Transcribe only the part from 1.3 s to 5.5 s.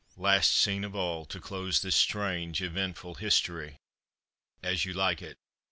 close this strange eventful history. AS YOU LIKE IT.